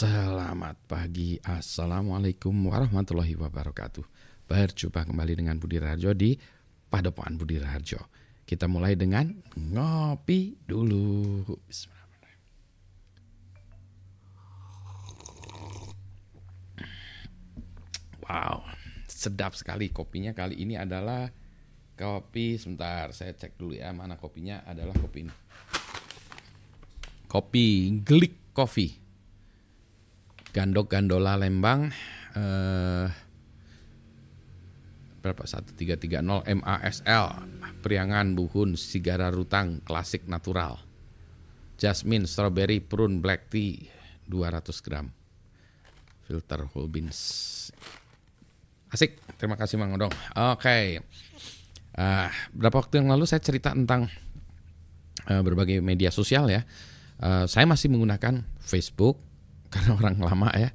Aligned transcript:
Selamat 0.00 0.80
pagi, 0.88 1.36
Assalamualaikum 1.44 2.56
warahmatullahi 2.72 3.36
wabarakatuh. 3.36 4.00
Berjumpa 4.48 5.04
kembali 5.04 5.44
dengan 5.44 5.60
Budi 5.60 5.76
Rajo 5.76 6.16
di 6.16 6.40
Padepokan 6.88 7.36
Budi 7.36 7.60
Rajo 7.60 8.08
Kita 8.48 8.64
mulai 8.64 8.96
dengan 8.96 9.28
ngopi 9.52 10.56
dulu. 10.64 11.44
Wow, 18.24 18.64
sedap 19.04 19.52
sekali 19.52 19.92
kopinya. 19.92 20.32
Kali 20.32 20.64
ini 20.64 20.80
adalah 20.80 21.28
kopi 21.92 22.56
Sebentar, 22.56 23.12
saya 23.12 23.36
cek 23.36 23.60
dulu 23.60 23.76
ya 23.76 23.92
mana 23.92 24.16
kopinya 24.16 24.64
adalah 24.64 24.96
kopi 24.96 25.28
ini. 25.28 25.34
Kopi 27.28 28.00
Glik 28.00 28.56
Coffee 28.56 28.99
Gandok 30.50 30.90
Gandola 30.90 31.38
Lembang 31.38 31.94
eh, 32.34 33.06
berapa? 35.20 35.44
1330 35.44 36.24
MASL 36.48 37.24
Priangan 37.84 38.32
Buhun 38.34 38.74
Sigara 38.74 39.28
Rutang 39.28 39.84
Klasik 39.84 40.26
Natural. 40.26 40.80
Jasmine 41.80 42.28
Strawberry 42.28 42.80
Prune 42.82 43.20
Black 43.24 43.48
Tea 43.48 43.88
200 44.28 44.84
gram. 44.84 45.08
Filter 46.24 46.66
whole 46.72 46.90
beans. 46.90 47.18
Asik. 48.90 49.22
Terima 49.38 49.56
kasih 49.56 49.78
Mang 49.78 49.96
Odong. 49.96 50.10
Oke. 50.10 50.60
Okay. 50.60 50.84
uh, 51.96 52.28
berapa 52.52 52.76
waktu 52.84 53.00
yang 53.00 53.08
lalu 53.08 53.24
saya 53.24 53.40
cerita 53.40 53.72
tentang 53.72 54.10
uh, 55.30 55.42
berbagai 55.46 55.80
media 55.80 56.12
sosial 56.12 56.50
ya. 56.52 56.66
Uh, 57.20 57.48
saya 57.48 57.64
masih 57.64 57.92
menggunakan 57.92 58.44
Facebook 58.60 59.29
karena 59.70 59.90
orang 59.96 60.16
lama 60.18 60.50
ya. 60.52 60.70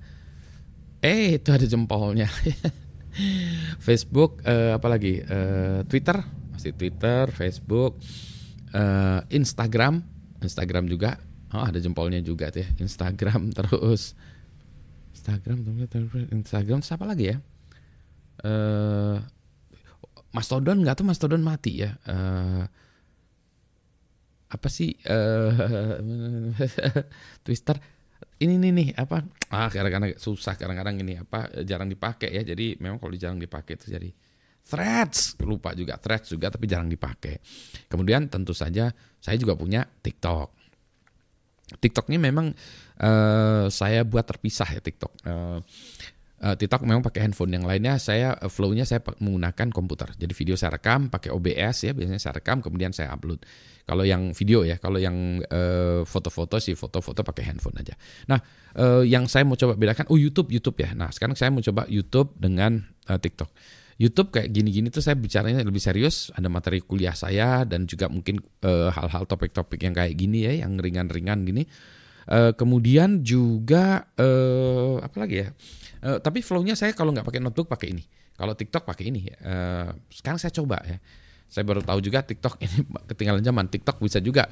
Eh 1.04 1.38
itu 1.38 1.49
ada 1.52 1.67
jempolnya. 1.67 2.31
Facebook, 3.85 4.43
uh, 4.43 4.76
apalagi 4.76 5.24
uh, 5.24 5.87
Twitter, 5.87 6.20
masih 6.52 6.76
Twitter, 6.76 7.32
Facebook, 7.32 7.96
uh, 8.76 9.24
Instagram, 9.32 10.04
Instagram 10.43 10.90
juga. 10.91 11.15
Oh 11.55 11.63
ada 11.63 11.79
jempolnya 11.79 12.20
juga 12.20 12.52
tuh 12.52 12.65
ya. 12.65 12.70
Instagram 12.79 13.52
terus. 13.57 14.15
Instagram, 15.15 15.87
Instagram 16.34 16.80
siapa 16.84 17.07
lagi 17.07 17.32
ya? 17.32 17.37
Uh, 18.43 19.24
Mastodon 20.35 20.84
nggak 20.84 20.99
tuh 20.99 21.07
Mastodon 21.07 21.40
mati 21.40 21.87
ya. 21.87 21.96
Uh, 22.04 22.68
apa 24.46 24.68
sih 24.70 24.93
uh, 25.09 25.98
Twitter 27.48 27.76
ini 28.44 28.60
nih 28.60 28.72
nih 28.72 28.88
apa? 29.00 29.24
Ah 29.54 29.72
kadang-kadang 29.72 30.20
susah 30.20 30.60
kadang-kadang 30.60 31.00
ini 31.00 31.16
apa 31.16 31.64
jarang 31.64 31.88
dipakai 31.88 32.36
ya. 32.36 32.44
Jadi 32.44 32.76
memang 32.84 33.00
kalau 33.00 33.16
jarang 33.16 33.40
dipakai 33.40 33.80
itu 33.80 33.96
jadi 33.96 34.10
threads 34.66 35.38
lupa 35.46 35.77
juga 35.77 35.96
threads 36.02 36.34
juga 36.34 36.52
tapi 36.52 36.68
jarang 36.68 36.92
dipakai. 36.92 37.40
Kemudian 37.88 38.27
tentu 38.27 38.52
saja 38.52 38.92
saya 39.22 39.38
juga 39.40 39.55
punya 39.55 39.88
TikTok. 39.88 40.50
TikTok 41.66 42.05
ini 42.14 42.18
memang 42.22 42.54
uh, 43.02 43.66
saya 43.72 44.05
buat 44.05 44.26
terpisah 44.27 44.70
ya 44.70 44.82
TikTok. 44.84 45.12
Uh, 45.26 45.60
uh, 46.41 46.55
TikTok 46.58 46.84
memang 46.84 47.05
pakai 47.05 47.30
handphone 47.30 47.55
yang 47.55 47.64
lainnya 47.64 48.02
saya 48.02 48.36
uh, 48.36 48.50
flow-nya 48.50 48.84
saya 48.84 49.05
menggunakan 49.22 49.72
komputer 49.72 50.16
jadi 50.18 50.34
video 50.34 50.55
saya 50.60 50.76
rekam 50.76 51.08
pakai 51.08 51.32
OBS 51.32 51.88
ya 51.88 51.92
biasanya 51.96 52.20
saya 52.20 52.34
rekam 52.42 52.60
kemudian 52.60 52.92
saya 52.92 53.14
upload 53.14 53.44
kalau 53.86 54.02
yang 54.02 54.34
video 54.34 54.66
ya, 54.66 54.82
kalau 54.82 54.98
yang 54.98 55.46
uh, 55.46 56.02
foto-foto 56.10 56.58
sih 56.58 56.74
foto-foto 56.74 57.22
pakai 57.22 57.54
handphone 57.54 57.77
aja. 57.77 57.94
Nah, 58.26 58.42
uh, 58.82 59.05
yang 59.05 59.30
saya 59.30 59.46
mau 59.46 59.54
coba 59.54 59.77
bedakan, 59.77 60.10
oh 60.10 60.18
YouTube, 60.18 60.50
YouTube 60.50 60.82
ya. 60.82 60.98
Nah, 60.98 61.14
sekarang 61.14 61.38
saya 61.38 61.54
mau 61.54 61.62
coba 61.62 61.86
YouTube 61.86 62.34
dengan 62.34 62.82
uh, 63.05 63.22
TikTok. 63.22 63.54
YouTube 64.02 64.34
kayak 64.34 64.50
gini-gini 64.52 64.90
tuh 64.90 65.06
saya 65.06 65.14
bicaranya 65.16 65.62
lebih 65.62 65.80
serius, 65.80 66.34
ada 66.34 66.50
materi 66.50 66.81
kuliah 66.81 67.14
saya 67.16 67.64
dan 67.64 67.88
juga 67.88 68.12
mungkin 68.12 68.44
hal 68.59 68.92
hal-hal 68.92 69.24
topik-topik 69.24 69.80
yang 69.80 69.96
kayak 69.96 70.20
gini 70.20 70.44
ya, 70.50 70.66
yang 70.66 70.76
ringan-ringan 70.76 71.48
gini. 71.48 71.64
Uh, 72.26 72.58
kemudian 72.58 73.22
juga 73.22 74.09
uh, 74.18 74.98
apa 74.98 75.16
lagi 75.16 75.46
ya? 75.46 75.50
Uh, 76.06 76.22
tapi 76.22 76.46
flow-nya 76.46 76.78
saya 76.78 76.94
kalau 76.94 77.10
nggak 77.10 77.26
pakai 77.26 77.42
notebook 77.42 77.66
pakai 77.66 77.98
ini. 77.98 78.06
Kalau 78.38 78.54
TikTok 78.54 78.86
pakai 78.86 79.10
ini. 79.10 79.26
Uh, 79.42 79.90
sekarang 80.14 80.38
saya 80.38 80.54
coba 80.54 80.78
ya. 80.86 81.02
Saya 81.50 81.66
baru 81.66 81.82
tahu 81.82 81.98
juga 82.06 82.22
TikTok 82.22 82.62
ini 82.66 82.86
ketinggalan 83.10 83.42
zaman. 83.42 83.66
TikTok 83.66 83.98
bisa 84.06 84.22
juga 84.22 84.46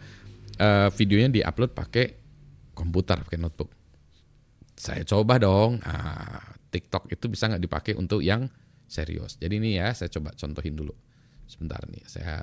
uh, 0.57 0.89
videonya 0.89 1.29
diupload 1.29 1.77
pakai 1.77 2.05
komputer, 2.73 3.21
pakai 3.21 3.37
notebook. 3.37 3.69
Saya 4.73 5.05
coba 5.05 5.37
dong. 5.37 5.77
Nah, 5.85 6.57
TikTok 6.73 7.13
itu 7.13 7.29
bisa 7.29 7.45
nggak 7.45 7.61
dipakai 7.61 7.93
untuk 7.93 8.25
yang 8.25 8.49
serius. 8.89 9.37
Jadi 9.37 9.61
ini 9.61 9.77
ya, 9.77 9.93
saya 9.93 10.09
coba 10.09 10.33
contohin 10.33 10.73
dulu. 10.73 10.97
Sebentar 11.45 11.85
nih, 11.85 12.01
saya 12.09 12.41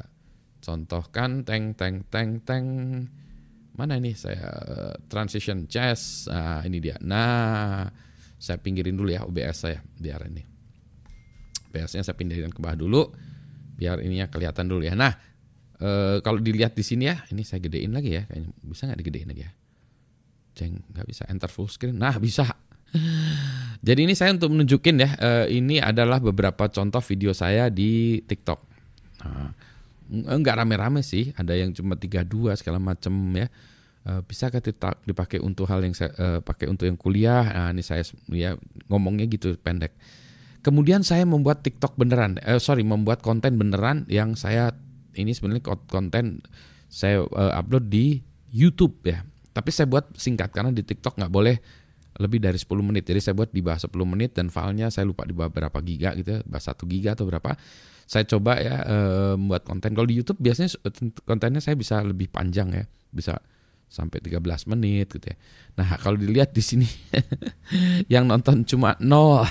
contohkan 0.62 1.42
teng 1.42 1.74
teng 1.74 2.04
teng 2.06 2.38
teng 2.44 2.64
mana 3.74 3.96
ini 3.96 4.12
saya 4.12 4.52
transition 5.08 5.64
jazz 5.64 6.28
nah, 6.28 6.60
ini 6.68 6.78
dia 6.84 7.00
nah 7.00 7.88
saya 8.40 8.56
pinggirin 8.56 8.96
dulu 8.96 9.12
ya 9.12 9.28
OBS 9.28 9.68
saya 9.68 9.84
biar 10.00 10.24
ini 10.26 10.42
OBS-nya 11.70 12.02
saya 12.02 12.18
pindahin 12.18 12.50
ke 12.50 12.58
bawah 12.58 12.74
dulu 12.74 13.02
biar 13.80 14.02
ininya 14.04 14.28
kelihatan 14.28 14.68
dulu 14.68 14.84
ya. 14.84 14.92
Nah, 14.92 15.16
e, 15.80 16.20
kalau 16.20 16.36
dilihat 16.36 16.76
di 16.76 16.84
sini 16.84 17.08
ya, 17.08 17.24
ini 17.32 17.46
saya 17.48 17.64
gedein 17.64 17.96
lagi 17.96 18.12
ya, 18.12 18.28
kayaknya 18.28 18.50
bisa 18.60 18.82
nggak 18.90 18.98
digedein 19.00 19.28
lagi 19.32 19.42
ya? 19.48 19.52
Ceng, 20.52 20.74
nggak 20.92 21.06
bisa 21.08 21.22
enter 21.32 21.48
full 21.48 21.70
screen. 21.72 21.96
Nah, 21.96 22.20
bisa. 22.20 22.44
Jadi 23.86 24.00
ini 24.04 24.12
saya 24.12 24.36
untuk 24.36 24.52
menunjukin 24.52 25.00
ya, 25.00 25.10
e, 25.16 25.30
ini 25.56 25.80
adalah 25.80 26.20
beberapa 26.20 26.68
contoh 26.68 27.00
video 27.00 27.32
saya 27.32 27.72
di 27.72 28.20
TikTok. 28.20 28.60
Nah, 29.24 29.54
enggak 30.28 30.60
rame-rame 30.60 31.00
sih, 31.00 31.32
ada 31.32 31.56
yang 31.56 31.72
cuma 31.72 31.96
32 31.96 32.60
segala 32.60 32.76
macam 32.76 33.14
ya. 33.32 33.48
E, 34.00 34.24
bisa 34.24 34.48
ke 34.48 34.64
TikTok 34.64 35.04
dipakai 35.04 35.38
untuk 35.40 35.68
hal 35.68 35.84
yang 35.84 35.92
saya 35.92 36.10
e, 36.16 36.26
pakai 36.40 36.68
untuk 36.68 36.88
yang 36.88 36.96
kuliah. 36.96 37.44
Nah, 37.44 37.70
ini 37.74 37.84
saya 37.84 38.04
ya 38.32 38.56
ngomongnya 38.88 39.28
gitu 39.28 39.56
pendek. 39.60 39.92
Kemudian 40.60 41.00
saya 41.00 41.24
membuat 41.24 41.64
TikTok 41.64 41.96
beneran, 41.96 42.36
eh, 42.44 42.60
sorry 42.60 42.84
membuat 42.84 43.24
konten 43.24 43.56
beneran 43.56 44.04
yang 44.12 44.36
saya 44.36 44.76
ini 45.16 45.32
sebenarnya 45.32 45.64
konten 45.88 46.44
saya 46.90 47.24
uh, 47.24 47.52
upload 47.56 47.88
di 47.88 48.20
YouTube 48.52 49.00
ya. 49.06 49.24
Tapi 49.50 49.70
saya 49.72 49.88
buat 49.88 50.12
singkat 50.14 50.52
karena 50.52 50.70
di 50.70 50.84
TikTok 50.84 51.16
nggak 51.16 51.32
boleh 51.32 51.56
lebih 52.20 52.42
dari 52.42 52.60
10 52.60 52.68
menit. 52.84 53.08
Jadi 53.08 53.20
saya 53.24 53.34
buat 53.34 53.48
di 53.48 53.64
bawah 53.64 53.80
10 53.80 53.90
menit 54.04 54.36
dan 54.36 54.52
filenya 54.52 54.92
saya 54.92 55.08
lupa 55.08 55.24
di 55.24 55.32
bawah 55.32 55.48
berapa 55.48 55.78
giga 55.80 56.12
gitu 56.18 56.38
ya, 56.38 56.40
bawah 56.44 56.64
1 56.76 56.92
giga 56.92 57.10
atau 57.16 57.24
berapa. 57.24 57.56
Saya 58.04 58.26
coba 58.26 58.58
ya 58.58 58.76
uh, 58.84 59.34
membuat 59.38 59.64
konten. 59.64 59.94
Kalau 59.94 60.04
di 60.04 60.18
YouTube 60.18 60.42
biasanya 60.42 60.76
kontennya 61.24 61.62
saya 61.62 61.78
bisa 61.78 62.02
lebih 62.02 62.28
panjang 62.28 62.68
ya, 62.74 62.84
bisa 63.14 63.38
sampai 63.90 64.22
13 64.22 64.70
menit 64.70 65.10
gitu 65.10 65.26
ya. 65.34 65.36
Nah, 65.74 65.98
kalau 65.98 66.14
dilihat 66.14 66.54
di 66.54 66.62
sini 66.62 66.86
yang 68.14 68.30
nonton 68.30 68.62
cuma 68.62 68.94
nol. 69.02 69.42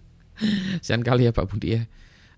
Sian 0.84 1.04
kali 1.04 1.28
ya 1.28 1.32
Pak 1.36 1.46
Budi 1.46 1.76
ya. 1.76 1.84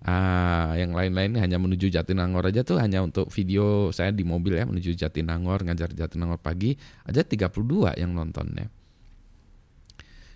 Uh, 0.03 0.75
yang 0.75 0.91
lain-lain 0.91 1.39
hanya 1.39 1.55
menuju 1.55 1.87
Jatinangor 1.87 2.43
aja 2.43 2.67
tuh 2.67 2.75
hanya 2.75 2.99
untuk 2.99 3.31
video 3.31 3.87
saya 3.95 4.11
di 4.11 4.27
mobil 4.27 4.59
ya 4.59 4.67
menuju 4.67 4.99
Jatinangor 4.99 5.63
ngajar 5.63 5.95
Jatinangor 5.95 6.43
pagi 6.43 6.75
aja 7.07 7.23
32 7.23 7.95
yang 7.95 8.11
nontonnya. 8.11 8.67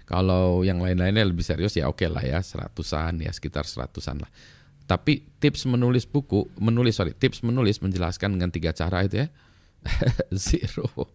Kalau 0.07 0.63
yang 0.63 0.79
lain-lainnya 0.79 1.27
lebih 1.27 1.43
serius 1.43 1.75
ya 1.75 1.91
oke 1.91 1.99
okay 1.99 2.07
lah 2.07 2.23
ya 2.23 2.39
seratusan 2.39 3.27
ya 3.27 3.31
sekitar 3.35 3.67
seratusan 3.67 4.23
lah. 4.23 4.31
Tapi 4.87 5.27
tips 5.43 5.67
menulis 5.67 6.07
buku, 6.07 6.47
menulis 6.63 6.95
sorry, 6.95 7.11
tips 7.11 7.43
menulis 7.43 7.83
menjelaskan 7.83 8.39
dengan 8.39 8.47
tiga 8.55 8.71
cara 8.71 9.03
itu 9.03 9.19
ya 9.19 9.27
zero. 10.47 10.85
uh, 10.93 11.07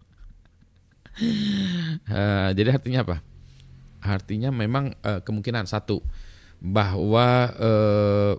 jadi 2.57 2.73
artinya 2.73 3.05
apa? 3.05 3.21
Artinya 4.03 4.51
memang 4.51 4.97
uh, 5.05 5.21
kemungkinan 5.23 5.71
satu 5.71 6.03
bahwa 6.63 7.51
eh, 7.59 8.35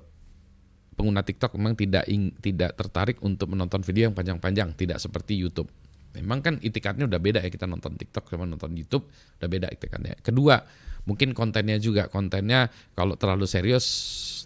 pengguna 0.96 1.28
TikTok 1.28 1.60
memang 1.60 1.76
tidak 1.76 2.08
ing, 2.08 2.32
tidak 2.40 2.80
tertarik 2.80 3.20
untuk 3.20 3.52
menonton 3.52 3.84
video 3.84 4.08
yang 4.08 4.16
panjang-panjang, 4.16 4.72
tidak 4.80 5.04
seperti 5.04 5.36
YouTube. 5.36 5.68
Memang 6.16 6.40
kan 6.40 6.56
itikatnya 6.64 7.10
udah 7.10 7.20
beda 7.20 7.44
ya 7.44 7.52
kita 7.52 7.68
nonton 7.68 8.00
TikTok 8.00 8.32
sama 8.32 8.48
nonton 8.48 8.72
YouTube 8.80 9.12
udah 9.12 9.50
beda 9.52 9.68
itikatnya. 9.76 10.16
Kedua, 10.24 10.56
mungkin 11.04 11.36
kontennya 11.36 11.76
juga 11.82 12.08
kontennya 12.08 12.72
kalau 12.96 13.20
terlalu 13.20 13.44
serius 13.44 13.84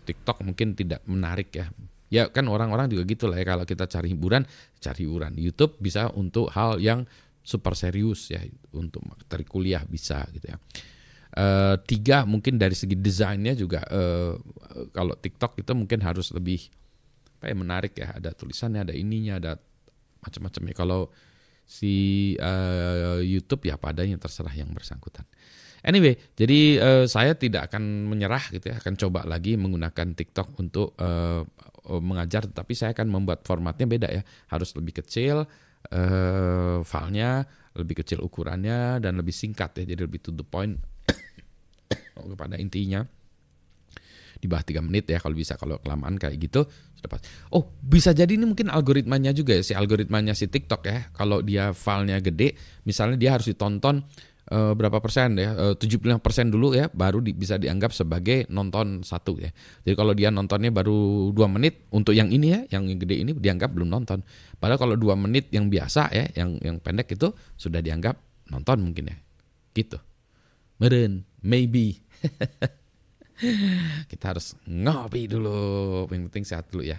TikTok 0.07 0.42
mungkin 0.42 0.74
tidak 0.74 1.06
menarik 1.06 1.54
ya. 1.54 1.69
Ya 2.07 2.31
kan 2.31 2.48
orang-orang 2.48 2.88
juga 2.88 3.04
gitu 3.04 3.27
lah 3.27 3.39
ya 3.42 3.45
kalau 3.48 3.68
kita 3.68 3.86
cari 3.88 4.15
hiburan, 4.15 4.48
cari 4.80 5.00
hiburan. 5.04 5.36
YouTube 5.36 5.75
bisa 5.80 6.07
untuk 6.15 6.51
hal 6.56 6.80
yang 6.80 7.04
super 7.44 7.75
serius 7.80 8.27
ya 8.27 8.44
untuk 8.75 9.04
materi 9.07 9.48
kuliah 9.48 9.83
bisa 9.88 10.24
gitu 10.36 10.51
ya. 10.51 10.57
Uh, 11.38 11.75
tiga 11.86 12.25
mungkin 12.25 12.57
dari 12.57 12.74
segi 12.74 12.98
desainnya 12.98 13.54
juga 13.54 13.83
uh, 13.94 14.33
kalau 14.95 15.13
TikTok 15.13 15.59
itu 15.59 15.71
mungkin 15.77 16.01
harus 16.01 16.33
lebih 16.33 16.65
apa 17.38 17.54
ya 17.54 17.56
menarik 17.56 17.94
ya 17.94 18.18
ada 18.18 18.33
tulisannya 18.33 18.89
ada 18.89 18.94
ininya 18.95 19.38
ada 19.38 19.51
macam-macam 20.25 20.62
ya 20.65 20.74
kalau 20.74 21.01
si 21.68 22.33
uh, 22.39 23.19
YouTube 23.21 23.68
ya 23.68 23.75
padanya 23.75 24.15
terserah 24.18 24.56
yang 24.56 24.71
bersangkutan. 24.71 25.27
Anyway, 25.86 26.18
jadi 26.34 26.60
uh, 26.82 27.06
saya 27.06 27.38
tidak 27.38 27.70
akan 27.74 28.10
menyerah 28.10 28.42
gitu 28.50 28.74
ya, 28.74 28.82
akan 28.82 28.94
coba 28.98 29.26
lagi 29.30 29.60
menggunakan 29.60 30.18
TikTok 30.18 30.58
untuk 30.58 30.98
uh, 30.98 31.46
mengajar, 31.88 32.50
tapi 32.52 32.76
saya 32.76 32.92
akan 32.92 33.08
membuat 33.08 33.48
formatnya 33.48 33.88
beda 33.88 34.08
ya, 34.12 34.22
harus 34.52 34.76
lebih 34.76 35.00
kecil, 35.00 35.48
uh, 35.94 36.78
filenya 36.84 37.48
lebih 37.78 38.02
kecil 38.02 38.26
ukurannya 38.26 38.98
dan 39.00 39.22
lebih 39.22 39.32
singkat 39.32 39.78
ya, 39.80 39.94
jadi 39.96 40.02
lebih 40.10 40.20
to 40.20 40.34
the 40.34 40.44
point. 40.44 40.82
Kepada 42.18 42.58
intinya 42.58 43.06
di 44.38 44.46
bawah 44.46 44.64
tiga 44.64 44.82
menit 44.86 45.10
ya 45.10 45.18
kalau 45.18 45.34
bisa 45.34 45.58
kalau 45.58 45.82
kelamaan 45.82 46.16
kayak 46.16 46.38
gitu 46.38 46.62
sudah 46.98 47.10
pas. 47.10 47.22
Oh 47.54 47.74
bisa 47.82 48.14
jadi 48.14 48.30
ini 48.30 48.46
mungkin 48.46 48.70
algoritmanya 48.70 49.34
juga 49.34 49.58
ya 49.58 49.64
si 49.66 49.74
algoritmanya 49.74 50.38
si 50.38 50.46
TikTok 50.46 50.82
ya. 50.86 51.10
Kalau 51.14 51.42
dia 51.42 51.74
filenya 51.74 52.22
gede 52.22 52.54
misalnya 52.86 53.18
dia 53.18 53.34
harus 53.34 53.50
ditonton 53.50 54.06
uh, 54.52 54.74
berapa 54.74 55.00
persen 55.00 55.40
ya 55.40 55.74
uh, 55.74 55.76
75 55.76 56.20
persen 56.20 56.52
dulu 56.52 56.76
ya 56.76 56.92
baru 56.92 57.24
di, 57.24 57.32
bisa 57.32 57.56
dianggap 57.56 57.96
sebagai 57.96 58.48
nonton 58.52 59.04
satu 59.04 59.40
ya 59.40 59.52
jadi 59.88 59.96
kalau 59.96 60.14
dia 60.16 60.30
nontonnya 60.34 60.72
baru 60.74 61.32
dua 61.32 61.48
menit 61.48 61.88
untuk 61.96 62.12
yang 62.16 62.32
ini 62.32 62.48
ya 62.52 62.62
yang 62.80 62.88
gede 62.98 63.24
ini 63.24 63.32
dianggap 63.36 63.72
belum 63.72 63.88
nonton 63.88 64.24
padahal 64.60 64.80
kalau 64.80 64.96
dua 64.96 65.16
menit 65.16 65.48
yang 65.52 65.72
biasa 65.72 66.12
ya 66.12 66.26
yang 66.36 66.60
yang 66.60 66.78
pendek 66.84 67.14
itu 67.14 67.32
sudah 67.56 67.80
dianggap 67.80 68.20
nonton 68.52 68.84
mungkin 68.84 69.12
ya 69.12 69.18
gitu 69.76 70.00
meren 70.80 71.28
maybe 71.44 72.02
Kita 74.12 74.34
harus 74.34 74.58
ngopi 74.66 75.30
dulu. 75.30 76.06
Yang 76.10 76.24
penting 76.34 76.46
sehat 76.46 76.66
dulu 76.74 76.82
ya. 76.82 76.98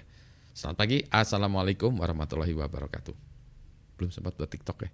Selamat 0.54 0.76
pagi. 0.78 0.98
Assalamualaikum 1.10 1.90
warahmatullahi 1.98 2.54
wabarakatuh. 2.54 3.14
Belum 3.98 4.10
sempat 4.14 4.38
buat 4.38 4.46
TikTok 4.46 4.86
ya. 4.86 4.90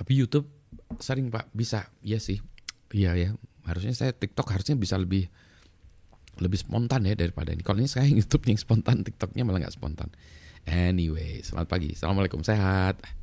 Tapi 0.00 0.16
YouTube 0.16 0.48
sering 0.96 1.28
Pak 1.28 1.52
bisa. 1.52 1.92
Iya 2.00 2.16
sih. 2.16 2.40
Iya 2.96 3.12
ya. 3.20 3.30
Harusnya 3.68 3.92
saya 3.92 4.16
TikTok 4.16 4.48
harusnya 4.48 4.80
bisa 4.80 4.96
lebih 4.96 5.28
lebih 6.40 6.56
spontan 6.56 7.04
ya 7.04 7.12
daripada 7.12 7.52
ini. 7.52 7.60
Kalau 7.60 7.84
ini 7.84 7.90
saya 7.92 8.08
YouTube 8.18 8.48
yang 8.48 8.56
spontan, 8.56 9.04
TikToknya 9.04 9.44
malah 9.44 9.68
nggak 9.68 9.76
spontan. 9.76 10.08
Anyway, 10.64 11.44
selamat 11.44 11.68
pagi. 11.68 11.92
Assalamualaikum 11.92 12.40
sehat. 12.40 13.19